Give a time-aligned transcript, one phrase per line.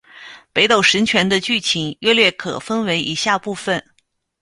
[0.51, 3.85] 北斗神拳的剧情约略可分为以下部分。